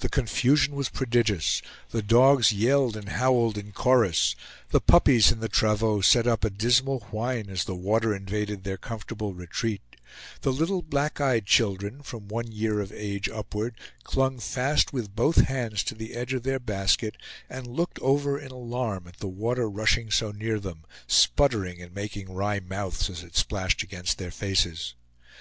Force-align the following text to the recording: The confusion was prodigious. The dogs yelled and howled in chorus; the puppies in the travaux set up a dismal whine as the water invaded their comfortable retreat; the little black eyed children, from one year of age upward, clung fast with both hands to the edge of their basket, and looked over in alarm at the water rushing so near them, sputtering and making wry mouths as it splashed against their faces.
The 0.00 0.08
confusion 0.08 0.74
was 0.74 0.88
prodigious. 0.88 1.62
The 1.90 2.02
dogs 2.02 2.50
yelled 2.50 2.96
and 2.96 3.10
howled 3.10 3.56
in 3.56 3.70
chorus; 3.70 4.34
the 4.70 4.80
puppies 4.80 5.30
in 5.30 5.38
the 5.38 5.48
travaux 5.48 6.00
set 6.00 6.26
up 6.26 6.42
a 6.42 6.50
dismal 6.50 7.06
whine 7.12 7.48
as 7.48 7.62
the 7.62 7.76
water 7.76 8.12
invaded 8.12 8.64
their 8.64 8.76
comfortable 8.76 9.34
retreat; 9.34 9.80
the 10.40 10.52
little 10.52 10.82
black 10.82 11.20
eyed 11.20 11.46
children, 11.46 12.02
from 12.02 12.26
one 12.26 12.50
year 12.50 12.80
of 12.80 12.90
age 12.90 13.28
upward, 13.28 13.76
clung 14.02 14.40
fast 14.40 14.92
with 14.92 15.14
both 15.14 15.42
hands 15.42 15.84
to 15.84 15.94
the 15.94 16.14
edge 16.16 16.32
of 16.32 16.42
their 16.42 16.58
basket, 16.58 17.16
and 17.48 17.68
looked 17.68 18.00
over 18.00 18.36
in 18.36 18.50
alarm 18.50 19.06
at 19.06 19.18
the 19.18 19.28
water 19.28 19.70
rushing 19.70 20.10
so 20.10 20.32
near 20.32 20.58
them, 20.58 20.82
sputtering 21.06 21.80
and 21.80 21.94
making 21.94 22.34
wry 22.34 22.58
mouths 22.58 23.08
as 23.08 23.22
it 23.22 23.36
splashed 23.36 23.84
against 23.84 24.18
their 24.18 24.32
faces. 24.32 24.94